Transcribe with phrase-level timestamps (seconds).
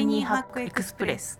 [0.00, 1.38] イニーハックエクスプレス。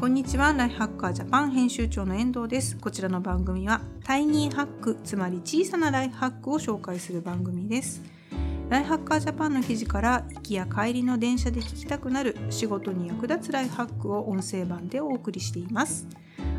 [0.00, 0.54] こんにちは。
[0.54, 2.78] ライフハッカージャパン編集長の遠藤です。
[2.78, 8.00] こちらの番組はタイニーハックつまり小さなライフハックを紹介する番組です。
[8.70, 16.06] ライフハッカージャパンの記事から行きや帰りの電車で聞きたくなる仕事に役立つライフハックを音声版でお送りしています。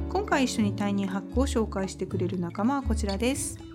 [0.07, 3.70] 今回一緒にタイニーハックを紹介してくれる仲間はこちらです。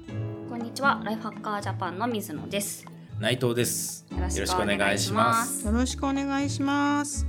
[0.56, 2.86] こんにちは、ライフハッカージャパンの水野です。
[3.20, 4.06] 内藤です。
[4.10, 5.66] よろよろしくお願いします。
[5.66, 7.26] よろしくお願いします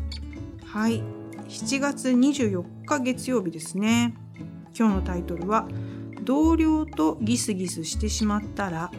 [0.65, 1.03] はい
[1.49, 4.15] 7月24日月曜日ですね
[4.73, 5.67] 今日のタイトルは
[6.21, 8.91] 同僚とギスギスしてしまったら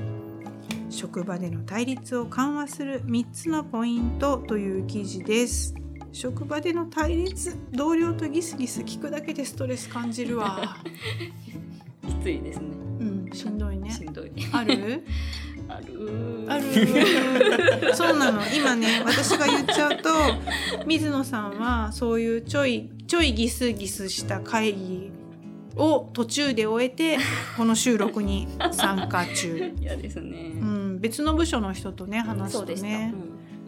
[0.90, 5.74] 職場での対立を緩和する3つのポイントという記事です
[6.12, 10.76] 職場での対立同僚とギスギス聞くだけでストレス感じるわ
[12.06, 12.87] きついですね。
[13.30, 13.90] うんしんどいね。
[13.90, 14.30] しんどい。
[14.52, 15.04] ある？
[15.68, 16.46] ある。
[16.48, 17.95] ある。
[17.95, 18.40] そうなの。
[18.54, 20.09] 今ね私が言っちゃうと
[20.87, 25.10] 水野さんはそういうちょいちょいギスギスした会議
[25.76, 27.18] を途中で終えて
[27.56, 30.52] この収録に参加中、 嫌ですね。
[30.54, 32.87] うん、別の部署の人とね話すとそうでした。
[32.87, 33.15] ね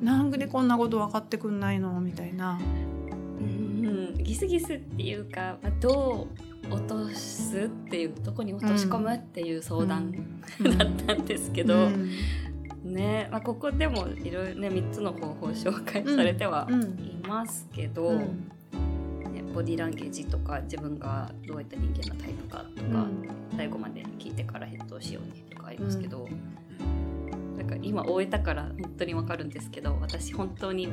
[0.02, 2.00] なんでこんなこと分かってくんないの？
[2.00, 2.58] みたいな
[4.18, 6.28] ギスギスっていうか、まあ、ど
[6.70, 10.12] う落とすっていうどこに落とし込むっていう相談
[10.78, 12.10] だったんですけど、うん。
[12.84, 18.18] ね、まあ、ここでもいろいろね3つの方法を紹介されてはうんいますけど、うん。
[19.32, 23.06] ね、ボディーランゲージとか自分がどういった人間のタイプかとか、
[23.56, 26.28] 最後まで聞いてから返答しようねとかありますけど、
[27.56, 30.88] なんか今終えたから本当にわかるんですけど私本当に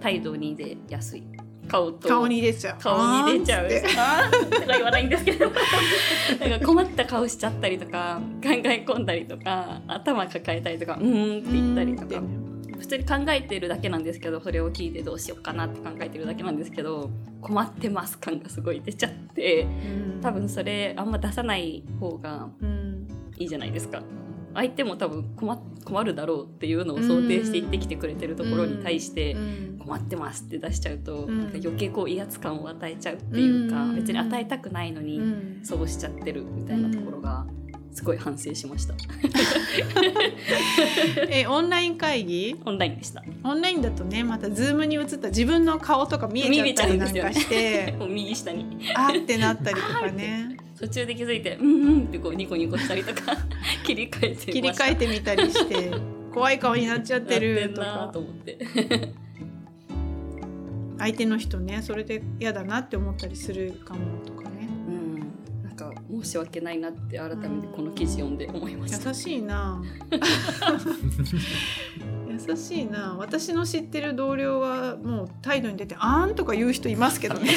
[0.00, 1.22] 態度に出やすい
[1.68, 2.08] 顔と。
[2.08, 2.82] 顔に出ちゃう。
[2.82, 3.68] 顔に出ちゃう。
[3.68, 5.50] とか言わないんですけど。
[6.40, 12.22] なんか困った顔しちゃったりとか考え込んだりとか頭抱えたりとかうーんって言ったりとか。
[12.78, 20.20] 普通に考えてるだけなんですけどそれを聞いてどうしようかなって考えてるだけなんですけど困ってます感がすごい出ちゃってうん。
[20.20, 23.06] 多分それあんま出さない方がうん
[23.38, 24.02] いいじゃないですか
[24.54, 29.72] 相手も多分困困るだろうっていうのを想定して言ってきてくれてるところに対してうん。
[29.82, 31.38] 困ってますって出しちゃうと、うん。
[31.38, 33.96] なんか余計こう威圧感を与えちゃうっていうか、うん。
[33.96, 35.60] 別に与えたくないのに、うん。
[35.64, 37.44] そうしちゃってるみたいなところが
[37.92, 38.94] すごい反省しました。
[41.28, 42.56] えオンライン会議？
[42.64, 43.22] オンラインでした。
[43.44, 47.94] オンラインだとねまたズームに映った自分の顔とか見えちゃったりなんかして。
[48.08, 48.64] 右下に。
[48.94, 50.51] あーってなったりとかね
[50.82, 51.66] 途中で気づいてうん。
[51.66, 53.36] うんってこうニコニコしたりとか
[53.86, 55.92] 切り替えて切り替えてみたりして
[56.34, 57.86] 怖い顔になっちゃってるとか。
[57.86, 58.58] なと思って。
[60.98, 64.68] 相手の人ねそれで嫌だなって思ったりするかもとかね。
[64.88, 65.18] うん。
[65.64, 69.10] なんか申し訳ないなって改めてこの記事読んで思いました。
[69.10, 69.82] 優しいな。
[72.28, 73.14] 優しいな。
[73.18, 77.50] 私の知ってる同僚はもう態度に出て「あーん」とか言う人いますけどね、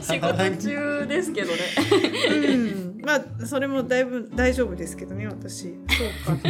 [0.00, 1.58] 仕事中ですけどね。
[2.30, 5.74] うん、まあそれもだいぶ大丈夫ですけどね私。
[6.24, 6.48] そうか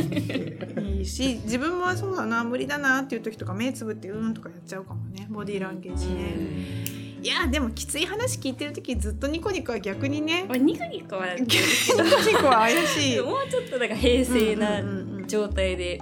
[0.80, 5.26] いいし自分もそうだな無理だなっていう時とか目つぶって「うん」とかやっちゃうかもね。
[5.30, 7.00] ボディーランゲージね。
[7.22, 10.44] いやでもきつい話聞いてる時ずっとニコニコは逆にね。
[10.48, 13.20] まあニコニコは ニコニコは怪しい。
[13.20, 14.82] もうちょっとなんか平静な
[15.26, 16.00] 状態で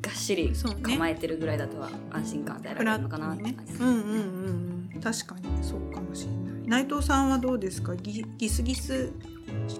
[0.00, 0.52] がっしり
[0.82, 3.72] 構えてるぐらいだとは安心感与えらるのかなって感じ。
[3.72, 4.18] ですうんうんうんう
[4.68, 4.71] ん
[5.02, 6.84] 確かにそうかもしれない。
[6.84, 7.94] 内藤さんはどうですか？
[7.96, 9.12] ギギスギス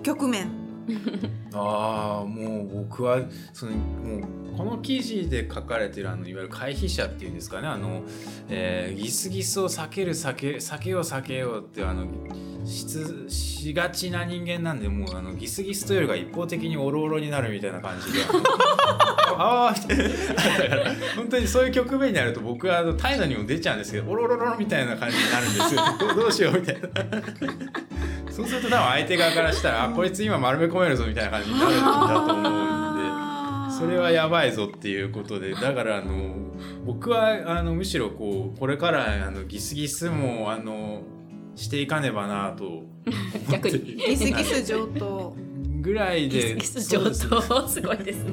[0.02, 0.48] 局面。
[1.54, 3.20] ああもう僕は
[3.52, 7.68] そのもうこの記事で書かれてるあのいわゆる回避者っていうんですかね。
[7.68, 8.02] あの、
[8.48, 12.06] えーギスギスを避ける避け避けよう避けようってあの
[12.66, 18.18] しつしがちな人間なんでもうあのギスギスというよりが一方的にオロオロになるみたいな感じで
[19.38, 25.82] ああみたいなだから本当にそういう局面になると僕はあの態度にも出ちゃうんですけどオロロロみたいな感じになるんですよ。
[25.98, 26.88] どうどうしようみたいな。
[28.30, 33.78] そうすると多分相手側からしたら、あこいつ今丸め込めるぞみたいな感じになるんだと思うんで。
[33.78, 36.36] それはやばいぞっていうことでだからあの
[36.84, 41.02] 僕はあのむしろこうこれからあのギスギスもあの
[41.56, 43.52] していかねばなと思って。
[43.52, 43.96] 逆に。
[43.96, 45.36] ギスギス上等
[45.82, 47.12] ぐらいでギス上等
[47.68, 48.32] すごいですね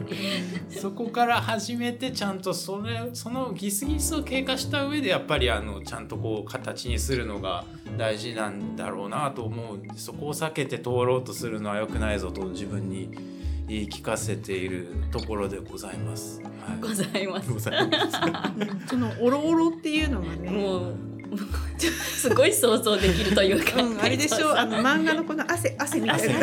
[0.70, 7.66] そこから始めてちゃんとそれそのギスギスを経過した上でやっぱりあのちゃんとこう形にするのが
[7.98, 13.10] 大事なんだろうなと思うんでそこを避けて通ろうとするのは良くないぞと自分に
[13.68, 16.42] 言い聞かせているところでございます。
[16.42, 17.50] はいございます。
[18.90, 20.96] そのオロオロっていうのがねもう
[21.78, 24.52] すごい想像できるというか、うん、あれでしょ？
[24.60, 26.40] あの漫画のこの汗汗みたいな。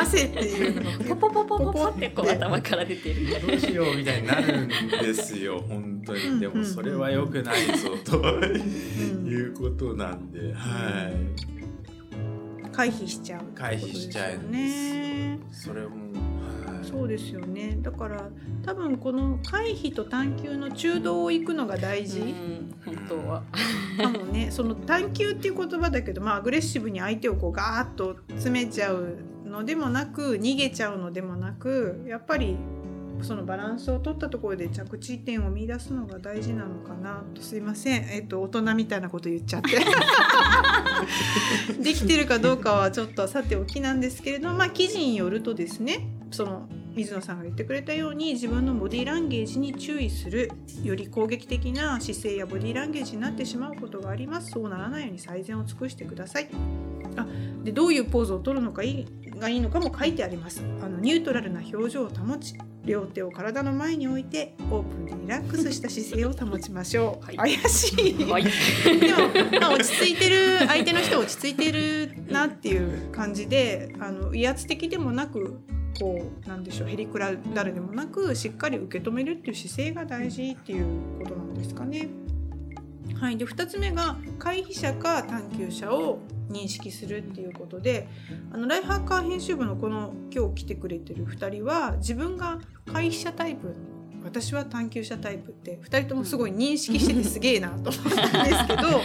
[0.00, 0.24] 汗。
[0.26, 3.26] っていうのがポポポポポポってこう頭から出てる。
[3.46, 6.34] どうしようみたいになるんですよ本当うん。
[6.34, 10.52] にでもそれは良くないぞとうんいうことなんで。
[10.54, 11.58] はい。
[12.72, 16.37] 回避しちゃう回避しちゃうんねそれもはい
[16.82, 17.78] そうですよね。
[17.80, 18.28] だから
[18.64, 23.42] 多分この回避と探求の中道を行くのが大事、うん本当は。
[23.96, 24.50] かもね。
[24.50, 32.56] その探求っていう言葉だけど、まあ、アグレッシブに相手をこうガーッと詰めちゃうのでもなく逃げちゃうのでもなくやっぱり
[33.22, 37.42] そのバランスを取ったところで着地点を見出すのが大事なのかなと。
[37.42, 39.78] すいません、えっと、大人みたいなこと言っちゃって。
[41.82, 50.50] できてるかどうかはちょっとさておきなんですけれども、まあ、記事によるとですねその水野さんが言ってくれたように自分のボディーランゲージに注意する
[50.82, 54.50] より攻撃的な姿勢やボディーランゲージになってしまうことがあります。
[54.50, 56.48] そうならないように最善を尽くしてください。
[57.16, 57.26] あ
[57.64, 59.06] でどういうポーズを取るのかいい？
[59.38, 60.62] がいいのかも書いてあります。
[60.82, 62.54] あのニュートラルな表情を保ち
[62.84, 67.36] 両手を体の前に置いてオープンでリラックスした姿勢を保ちましょう、はい。
[67.36, 68.24] 怪しい。
[68.24, 68.44] はい。
[68.44, 75.60] でも、まあ、落ち着いてる相手の人は落ち着いてるなっていう感じであの威圧的でもなく
[75.98, 82.08] こうなんでしょうへりくらだるでもなくしっかり受け止めるっていう姿勢が大事っていうことなんですかね。
[83.20, 88.08] はい、で2つ目が回避者か探求者を認識するっていうことで
[88.52, 92.58] あのライフハッカー編集部のこの今日来てくれてる2人は自分が
[92.90, 93.74] 回避者タイプ
[94.24, 99.00] 私は探求者タイプって2人ともすごい認識しててすげえなと思ったんですけど。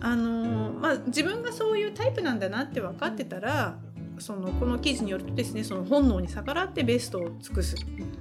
[0.00, 3.76] あのまあ、自分がそういうタイプなんだなって分かってたら
[4.20, 7.76] そのこの記事によるとですねその本能に逆らってベストを尽くす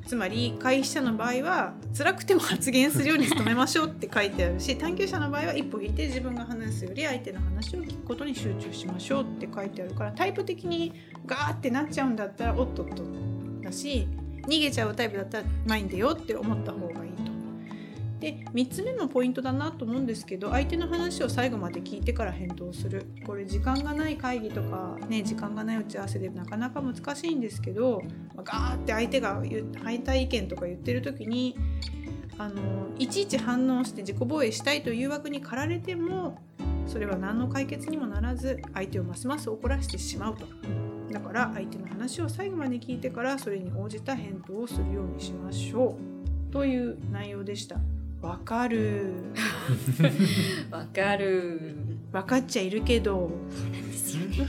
[0.05, 10.93] つまり回避者の場合は辛くても発言するように努めましょうって書いてあるし探求者の場合は一歩引いて自分が話すより相手の話を聞くことに集中しましょうって書いてあるからタイプ的に
[11.25, 13.03] ガーってなっちゃうんだったらおっとっと
[13.63, 14.07] だし
[14.47, 17.06] 逃げちゃうタイプだったら前に出よって思った方がいい。
[18.19, 28.01] で3つ目のポイントだなと思うんですけど相手の話を最後まで聞いてから返答するこれ時間がない会議とかね時間がない打ち合わせでなかなか難しいんですけど
[28.35, 31.55] まあガーって相手が言う反対意見とか言ってる時に
[32.39, 36.39] あのいちいち反応して自己防衛したいという誘惑に駆られても
[36.87, 40.45] それは何の解決にもならず相手をますます怒らせてしまうと。
[41.11, 45.97] だから相手の話を最後まで聞いてからそれに応じた返答をするようにしましょ
[46.49, 47.77] うという内容でした。
[48.21, 49.13] わかる。
[50.71, 51.75] わかる。
[52.11, 53.31] わかっちゃいるけど。
[53.87, 54.47] ですよねちょっ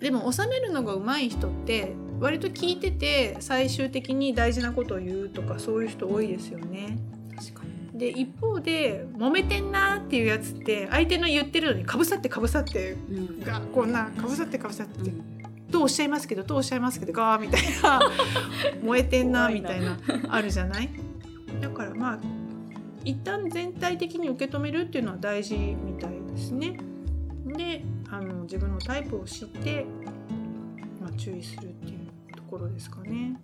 [0.00, 6.98] でも収めるのが上手い人って割と聞いてて最終的に大事なことを言うとかそういう人多いですよね。
[7.36, 7.98] と確かに。
[7.98, 13.40] で一方で揉めてんなっていうやつって相手の言ってるのにかぶさってかぶさってうん。
[13.40, 15.33] がこんなかぶさってかぶさって、うん
[15.74, 18.00] とおっしゃいますけどとおっしゃいますけどガーみたいな
[18.82, 19.98] 燃えてんなみたいな
[20.28, 20.88] あるじゃない？
[21.60, 22.18] だからまあ
[23.04, 26.78] 一旦全体的に受け止めるっていうのは大事みたいですね。
[27.46, 29.84] であの自分のタイプを知って、
[31.00, 33.40] まあ、注意するっていうところですかね。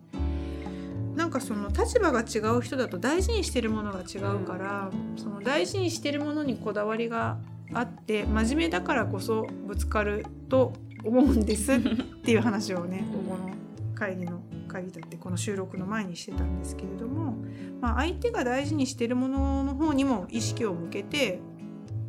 [1.16, 7.38] なんかその立場が違う人だと大事にしてるものが違うから、その大事にしてるものにこだわりが
[7.75, 10.72] あって真面目だからこそぶつかると
[11.04, 11.78] 思うんですっ
[12.23, 13.50] ていう話をねここの
[13.95, 17.37] 会議の会議だってこの収録の前にしてたんですけれども、
[17.80, 21.40] まあ、相手が大事にしてるものの方にも意識を向けて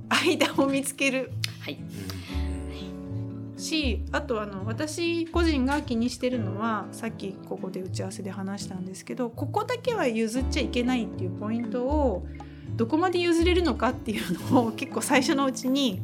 [0.09, 1.31] 間を見つける。
[1.59, 1.79] はい。
[3.57, 12.25] しあとあの私個人が気にしてるのはさっきここで打ち合わせで話したんですけどここだけは譲っちゃいけないっていうポイントを
[12.75, 16.01] どこまで譲れるのかっていうのを結構最初のうちに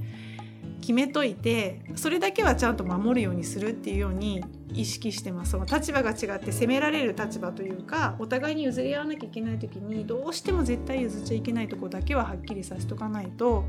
[0.87, 4.41] 決めといてそれだけはちゃんと守るようにするっていうように
[4.73, 13.65] 意識してますその立場が違って責められる立場というかお互いに譲り合わなきゃいけない時にどうしても絶対譲っちゃいけないとこだけははっきりさせとかないと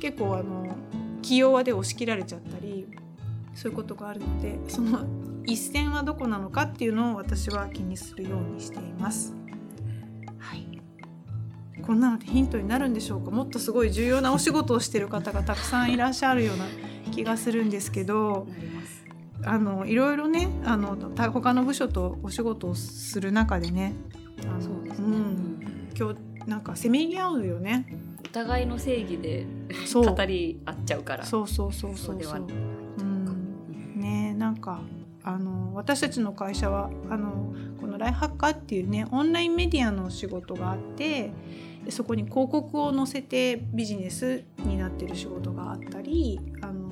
[0.00, 0.74] 結構あの
[1.20, 2.88] 気弱で押し切られちゃったり
[3.54, 5.04] そういうことがあるのでその
[5.44, 9.34] 一線はどこなのかっていうのを私は気にするようにしています。
[11.86, 13.30] はいこんなのでヒントになるんでしょうか？
[13.30, 16.66] もっとすごい重要なお仕事をしてる方がたくさんいらっしゃるような
[17.12, 18.46] 気がするんですけど
[19.44, 23.94] あのいろいろねあのた他の部署とお仕事をする中でね
[24.42, 25.88] あのそうですね、ん、うん。
[25.96, 27.86] 今日なんかせめぎ合うよね。
[28.24, 29.46] お互いの正義で
[29.86, 30.14] そう。
[30.14, 31.24] 語り合っちゃうから。
[31.24, 32.22] そうそうそうそうそう。
[32.24, 32.46] そう
[32.98, 34.00] うん。
[34.00, 34.80] ねなんか
[35.26, 41.32] あの私たちの会社はあのこのライハッカーっていうねオンラインメディアの仕事があって
[41.84, 46.88] でそこに広告を載せてビジネスになってる仕事があったりあの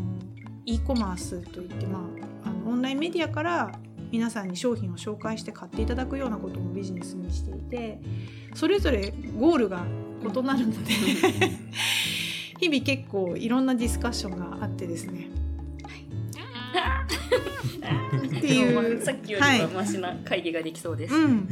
[0.67, 2.01] e コマースといって、ま
[2.45, 3.73] あ、あのオンラインメディアから
[4.11, 8.01] 皆さんに商品を紹介して買っていただくようなこともビジネスにしていて
[8.57, 9.85] それぞれゴールが
[10.23, 10.91] 異なるので
[12.59, 15.29] 日々結構いろんなディスカッションがあってですね。
[16.75, 19.03] っていう。
[19.03, 21.15] さっきよりはマシな会議ができそうです。
[21.15, 21.49] うん、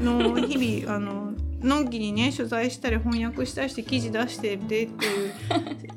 [0.00, 5.32] の日々あののんきにね取材したり翻訳したりして記事出しててっていう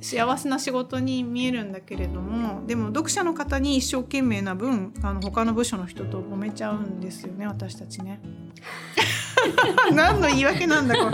[0.02, 8.20] 幸せな仕事に見えるんだけれどもでも読者の方に一生懸命な分あの他の部署の人と揉めちゃうんですよね私たちね。
[9.94, 11.12] 何の言い訳なんだか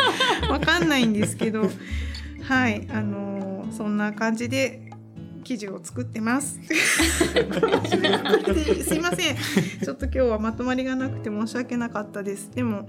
[0.48, 1.70] 分かんないんですけど。
[2.50, 2.88] はい。
[2.92, 4.89] あのそんな感じで
[5.50, 6.60] 記事を作ってます。
[6.62, 6.70] す
[8.94, 9.36] いません。
[9.84, 12.52] ちょっと今日はまとまりがなくて申し訳なかったです。
[12.52, 12.88] でも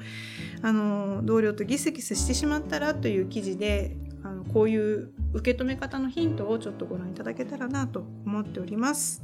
[0.60, 9.22] あの同僚とギスギスしてしまったらという記事であのこういう受け止め方のヒントをちょっとご覧いただけたらなと思っております。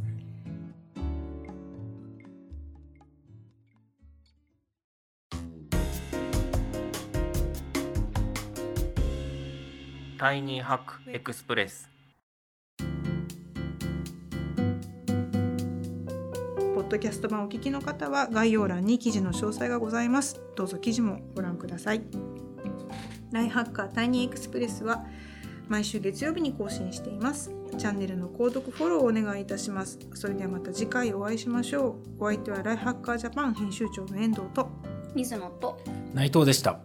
[10.16, 11.95] タイニーハックエクスプレス
[16.86, 20.40] ポッドキャスト版お聞きの方は概要欄に記事の詳細がございます。
[20.54, 22.02] どうぞ記事もご覧ください。
[23.32, 25.04] ライフハッカータイニーエクスプレスは
[25.68, 27.50] 毎週月曜日に更新しています。
[27.76, 29.98] チャンネルの購読フォローをお願いいたします。
[30.14, 32.24] それではまた次回お会いしましょう。
[32.24, 34.70] お相手はライフハッカージャパン編集長の遠藤と
[35.14, 35.80] 水野と
[36.14, 36.78] 内藤でした。